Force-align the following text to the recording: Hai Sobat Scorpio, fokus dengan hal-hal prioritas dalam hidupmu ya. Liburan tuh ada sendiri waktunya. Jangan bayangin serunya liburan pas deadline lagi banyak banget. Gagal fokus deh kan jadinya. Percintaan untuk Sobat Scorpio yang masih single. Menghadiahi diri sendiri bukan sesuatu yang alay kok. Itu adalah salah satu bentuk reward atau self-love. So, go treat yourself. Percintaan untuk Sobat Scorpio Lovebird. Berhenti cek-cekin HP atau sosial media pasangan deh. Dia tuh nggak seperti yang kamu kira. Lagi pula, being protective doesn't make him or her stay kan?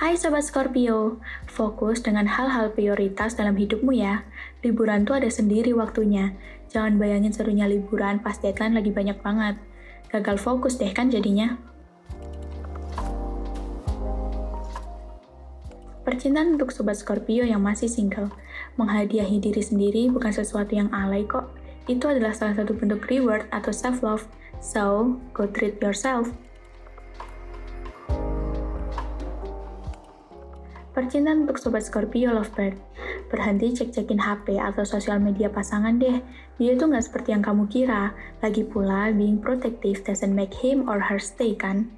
Hai 0.00 0.16
Sobat 0.16 0.48
Scorpio, 0.48 1.20
fokus 1.44 2.00
dengan 2.00 2.24
hal-hal 2.24 2.72
prioritas 2.72 3.36
dalam 3.36 3.52
hidupmu 3.52 3.92
ya. 3.92 4.24
Liburan 4.64 5.04
tuh 5.04 5.20
ada 5.20 5.28
sendiri 5.28 5.76
waktunya. 5.76 6.32
Jangan 6.72 6.96
bayangin 6.96 7.36
serunya 7.36 7.68
liburan 7.68 8.16
pas 8.24 8.40
deadline 8.40 8.80
lagi 8.80 8.96
banyak 8.96 9.20
banget. 9.20 9.60
Gagal 10.08 10.40
fokus 10.40 10.80
deh 10.80 10.88
kan 10.96 11.12
jadinya. 11.12 11.60
Percintaan 16.08 16.56
untuk 16.56 16.72
Sobat 16.72 16.96
Scorpio 16.96 17.44
yang 17.44 17.60
masih 17.60 17.92
single. 17.92 18.32
Menghadiahi 18.80 19.36
diri 19.36 19.60
sendiri 19.60 20.08
bukan 20.08 20.32
sesuatu 20.32 20.80
yang 20.80 20.88
alay 20.96 21.28
kok. 21.28 21.52
Itu 21.84 22.08
adalah 22.08 22.32
salah 22.32 22.56
satu 22.56 22.72
bentuk 22.72 23.04
reward 23.12 23.44
atau 23.52 23.68
self-love. 23.68 24.24
So, 24.64 25.20
go 25.36 25.44
treat 25.44 25.76
yourself. 25.84 26.32
Percintaan 31.00 31.48
untuk 31.48 31.56
Sobat 31.56 31.80
Scorpio 31.80 32.28
Lovebird. 32.36 32.76
Berhenti 33.32 33.72
cek-cekin 33.72 34.20
HP 34.20 34.60
atau 34.60 34.84
sosial 34.84 35.16
media 35.16 35.48
pasangan 35.48 35.96
deh. 35.96 36.20
Dia 36.60 36.76
tuh 36.76 36.92
nggak 36.92 37.08
seperti 37.08 37.32
yang 37.32 37.40
kamu 37.40 37.72
kira. 37.72 38.12
Lagi 38.44 38.68
pula, 38.68 39.08
being 39.08 39.40
protective 39.40 40.04
doesn't 40.04 40.36
make 40.36 40.52
him 40.60 40.84
or 40.84 41.08
her 41.08 41.16
stay 41.16 41.56
kan? 41.56 41.88